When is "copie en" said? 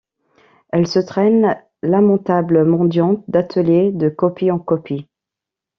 4.09-4.57